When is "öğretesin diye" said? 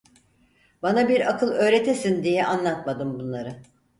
1.51-2.45